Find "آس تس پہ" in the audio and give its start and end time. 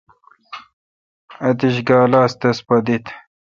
2.21-2.75